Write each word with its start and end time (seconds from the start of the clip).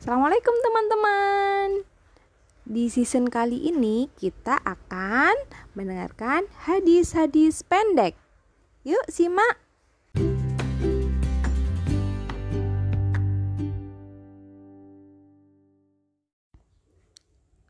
Assalamualaikum 0.00 0.56
teman-teman. 0.64 1.68
Di 2.64 2.88
season 2.88 3.28
kali 3.28 3.68
ini 3.68 4.08
kita 4.16 4.56
akan 4.64 5.36
mendengarkan 5.76 6.48
hadis-hadis 6.64 7.60
pendek. 7.60 8.16
Yuk 8.80 9.04
simak. 9.12 9.60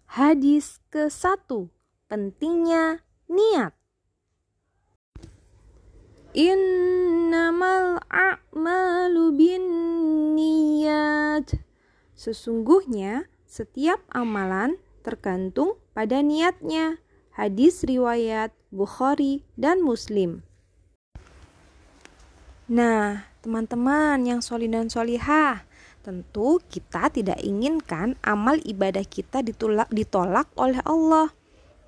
Hadis 0.06 0.78
ke-1 0.94 1.50
Pentingnya 2.06 3.02
niat 3.26 3.74
Innamal 6.38 7.98
a'malu 8.06 9.34
bin 9.34 9.62
niyat 10.38 11.70
Sesungguhnya 12.21 13.32
setiap 13.49 14.04
amalan 14.13 14.76
tergantung 15.00 15.81
pada 15.96 16.21
niatnya. 16.21 17.00
Hadis 17.32 17.81
riwayat 17.81 18.53
Bukhari 18.68 19.49
dan 19.57 19.81
Muslim. 19.81 20.44
Nah, 22.68 23.25
teman-teman 23.41 24.21
yang 24.29 24.44
soli 24.44 24.68
dan 24.68 24.93
solihah, 24.93 25.64
tentu 26.04 26.61
kita 26.68 27.08
tidak 27.08 27.41
inginkan 27.41 28.21
amal 28.21 28.61
ibadah 28.68 29.08
kita 29.08 29.41
ditolak, 29.41 29.89
ditolak 29.89 30.52
oleh 30.61 30.85
Allah. 30.85 31.32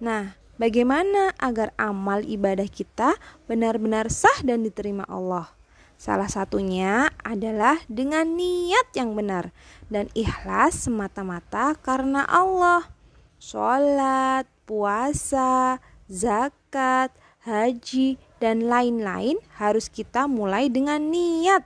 Nah, 0.01 0.41
bagaimana 0.57 1.37
agar 1.37 1.77
amal 1.77 2.25
ibadah 2.25 2.73
kita 2.73 3.21
benar-benar 3.45 4.09
sah 4.09 4.41
dan 4.41 4.65
diterima 4.65 5.05
Allah? 5.13 5.53
Salah 6.03 6.27
satunya 6.27 7.15
adalah 7.23 7.79
dengan 7.87 8.35
niat 8.35 8.91
yang 8.99 9.15
benar 9.15 9.55
dan 9.87 10.11
ikhlas 10.19 10.91
semata-mata 10.91 11.79
karena 11.79 12.27
Allah. 12.27 12.91
Sholat, 13.39 14.51
puasa, 14.67 15.79
zakat, 16.11 17.15
haji, 17.47 18.19
dan 18.43 18.67
lain-lain 18.67 19.39
harus 19.63 19.87
kita 19.87 20.27
mulai 20.27 20.67
dengan 20.67 20.99
niat. 21.07 21.63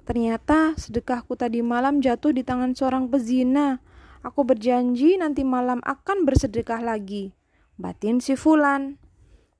Ternyata 0.09 0.73
sedekahku 0.73 1.37
tadi 1.37 1.61
malam 1.61 2.01
jatuh 2.01 2.33
di 2.33 2.41
tangan 2.41 2.73
seorang 2.73 3.05
pezina. 3.13 3.77
Aku 4.25 4.41
berjanji 4.41 5.21
nanti 5.21 5.45
malam 5.45 5.77
akan 5.85 6.25
bersedekah 6.25 6.81
lagi. 6.81 7.37
Batin 7.77 8.17
si 8.17 8.33
Fulan. 8.33 8.97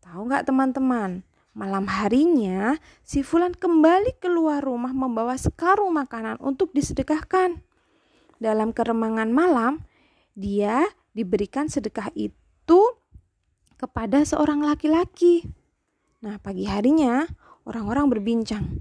Tahu 0.01 0.25
nggak 0.25 0.49
teman-teman? 0.49 1.21
Malam 1.53 1.85
harinya, 1.85 2.73
si 3.05 3.21
Fulan 3.21 3.53
kembali 3.53 4.17
keluar 4.17 4.65
rumah 4.65 4.89
membawa 4.89 5.37
sekarung 5.37 5.93
makanan 5.93 6.41
untuk 6.41 6.73
disedekahkan. 6.73 7.61
Dalam 8.41 8.73
keremangan 8.73 9.29
malam, 9.29 9.85
dia 10.39 10.87
diberikan 11.11 11.67
sedekah 11.67 12.07
itu 12.15 12.79
kepada 13.75 14.23
seorang 14.23 14.63
laki-laki. 14.63 15.43
Nah, 16.23 16.39
pagi 16.39 16.63
harinya 16.63 17.27
orang-orang 17.67 18.07
berbincang. 18.07 18.79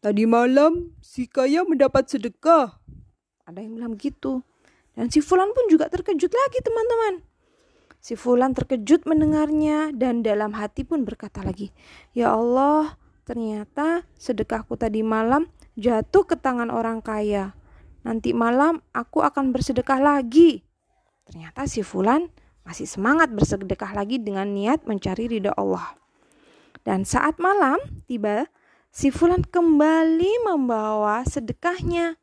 Tadi 0.00 0.24
malam 0.24 0.96
si 1.04 1.28
kaya 1.28 1.64
mendapat 1.64 2.08
sedekah. 2.08 2.80
Ada 3.44 3.60
yang 3.60 3.76
bilang 3.76 3.94
gitu. 4.00 4.40
Dan 4.96 5.12
si 5.12 5.20
Fulan 5.20 5.52
pun 5.52 5.68
juga 5.68 5.88
terkejut 5.92 6.32
lagi 6.32 6.58
teman-teman. 6.60 7.24
Si 8.04 8.16
Fulan 8.16 8.52
terkejut 8.52 9.08
mendengarnya 9.08 9.92
dan 9.96 10.20
dalam 10.20 10.52
hati 10.52 10.84
pun 10.84 11.08
berkata 11.08 11.40
lagi, 11.40 11.72
Ya 12.12 12.36
Allah, 12.36 13.00
ternyata 13.24 14.04
sedekahku 14.20 14.76
tadi 14.76 15.00
malam 15.00 15.48
jatuh 15.80 16.28
ke 16.28 16.36
tangan 16.36 16.68
orang 16.68 17.00
kaya. 17.00 17.56
Nanti 18.04 18.36
malam 18.36 18.84
aku 18.92 19.24
akan 19.24 19.50
bersedekah 19.50 19.96
lagi. 19.96 20.60
Ternyata 21.24 21.64
si 21.64 21.80
Fulan 21.80 22.28
masih 22.64 22.84
semangat 22.84 23.32
bersedekah 23.32 23.96
lagi 23.96 24.20
dengan 24.20 24.52
niat 24.52 24.84
mencari 24.84 25.28
ridha 25.28 25.56
Allah. 25.56 25.96
Dan 26.84 27.08
saat 27.08 27.40
malam 27.40 27.80
tiba, 28.04 28.44
si 28.92 29.08
Fulan 29.08 29.40
kembali 29.40 30.44
membawa 30.44 31.24
sedekahnya. 31.24 32.20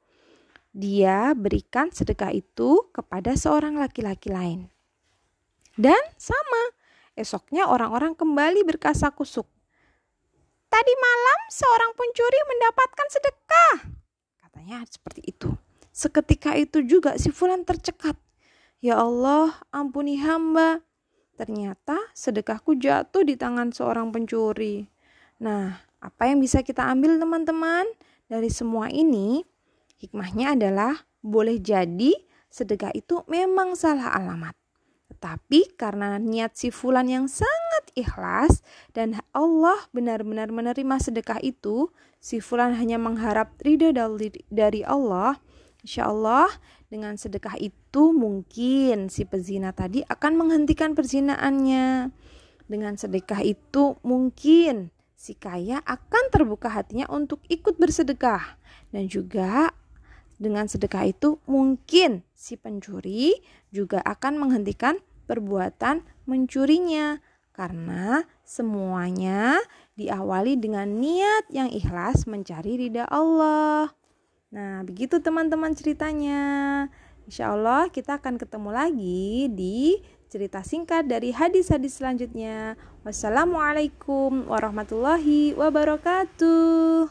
Dia 0.71 1.33
berikan 1.33 1.89
sedekah 1.89 2.31
itu 2.31 2.87
kepada 2.93 3.33
seorang 3.33 3.75
laki-laki 3.75 4.29
lain. 4.29 4.69
Dan 5.75 5.99
sama, 6.15 6.77
esoknya 7.17 7.67
orang-orang 7.67 8.13
kembali 8.13 8.63
berkasa 8.63 9.09
kusuk. 9.11 9.49
Tadi 10.71 10.93
malam 10.95 11.39
seorang 11.51 11.91
pencuri 11.97 12.39
mendapatkan 12.47 13.07
sedekah. 13.11 13.75
Katanya 14.45 14.85
seperti 14.87 15.25
itu. 15.25 15.51
Seketika 15.91 16.55
itu 16.55 16.83
juga 16.87 17.19
si 17.19 17.29
Fulan 17.31 17.67
tercekat 17.67 18.15
Ya 18.81 18.97
Allah, 18.97 19.61
ampuni 19.69 20.17
hamba. 20.17 20.81
Ternyata 21.37 22.01
sedekahku 22.17 22.81
jatuh 22.81 23.21
di 23.21 23.37
tangan 23.37 23.69
seorang 23.69 24.09
pencuri. 24.09 24.89
Nah, 25.37 25.77
apa 26.01 26.25
yang 26.25 26.41
bisa 26.41 26.65
kita 26.65 26.89
ambil 26.89 27.21
teman-teman 27.21 27.85
dari 28.25 28.49
semua 28.49 28.89
ini? 28.89 29.45
Hikmahnya 30.01 30.57
adalah 30.57 30.97
boleh 31.21 31.61
jadi 31.61 32.09
sedekah 32.49 32.89
itu 32.97 33.21
memang 33.29 33.77
salah 33.77 34.17
alamat. 34.17 34.57
Tetapi 35.13 35.77
karena 35.77 36.17
niat 36.17 36.57
si 36.57 36.73
fulan 36.73 37.05
yang 37.05 37.29
sangat 37.29 37.93
ikhlas 37.93 38.65
dan 38.97 39.21
Allah 39.29 39.77
benar-benar 39.93 40.49
menerima 40.49 40.97
sedekah 40.97 41.37
itu, 41.45 41.93
si 42.17 42.41
fulan 42.41 42.73
hanya 42.73 42.97
mengharap 42.97 43.53
ridha 43.61 43.93
dari 44.49 44.81
Allah, 44.81 45.37
insya 45.81 46.09
Allah 46.09 46.49
dengan 46.91 47.17
sedekah 47.17 47.57
itu 47.57 48.11
mungkin 48.11 49.07
si 49.07 49.25
pezina 49.25 49.71
tadi 49.71 50.05
akan 50.05 50.33
menghentikan 50.37 50.93
perzinaannya. 50.93 52.13
Dengan 52.71 52.95
sedekah 52.95 53.43
itu 53.43 53.99
mungkin 53.99 54.95
si 55.15 55.35
kaya 55.35 55.83
akan 55.83 56.23
terbuka 56.31 56.71
hatinya 56.71 57.05
untuk 57.11 57.43
ikut 57.51 57.75
bersedekah. 57.77 58.57
Dan 58.91 59.11
juga 59.11 59.75
dengan 60.41 60.65
sedekah 60.65 61.05
itu 61.05 61.37
mungkin 61.45 62.25
si 62.33 62.57
pencuri 62.57 63.37
juga 63.69 64.01
akan 64.01 64.41
menghentikan 64.41 64.97
perbuatan 65.29 66.01
mencurinya. 66.25 67.21
Karena 67.51 68.25
semuanya 68.41 69.59
diawali 69.99 70.57
dengan 70.57 70.97
niat 70.97 71.51
yang 71.51 71.67
ikhlas 71.69 72.25
mencari 72.25 72.87
ridha 72.87 73.05
Allah. 73.05 74.00
Nah, 74.51 74.83
begitu 74.83 75.23
teman-teman 75.23 75.71
ceritanya. 75.71 76.43
Insya 77.23 77.55
Allah 77.55 77.87
kita 77.87 78.19
akan 78.19 78.35
ketemu 78.35 78.69
lagi 78.75 79.47
di 79.47 80.03
cerita 80.27 80.59
singkat 80.59 81.07
dari 81.07 81.31
hadis-hadis 81.31 81.95
selanjutnya. 82.03 82.75
Wassalamualaikum 83.07 84.51
warahmatullahi 84.51 85.55
wabarakatuh. 85.55 87.07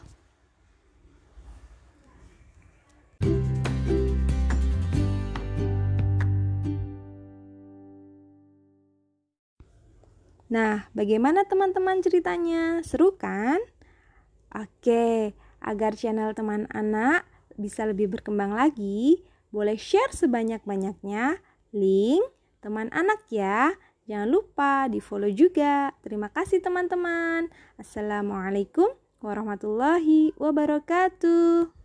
Nah, 10.53 10.85
bagaimana 10.93 11.41
teman-teman 11.49 12.05
ceritanya? 12.05 12.85
Seru 12.85 13.17
kan? 13.17 13.57
Oke, 14.53 15.33
agar 15.57 15.97
channel 15.97 16.37
teman 16.37 16.69
anak 16.69 17.30
bisa 17.61 17.85
lebih 17.85 18.09
berkembang 18.09 18.57
lagi, 18.57 19.21
boleh 19.53 19.77
share 19.77 20.11
sebanyak-banyaknya 20.11 21.37
link 21.71 22.25
teman 22.59 22.89
anak 22.91 23.21
ya. 23.29 23.71
Jangan 24.09 24.27
lupa 24.27 24.89
di 24.89 24.99
follow 24.99 25.29
juga. 25.29 25.93
Terima 26.01 26.27
kasih 26.33 26.59
teman-teman. 26.59 27.47
Assalamualaikum 27.77 28.91
warahmatullahi 29.21 30.33
wabarakatuh. 30.35 31.80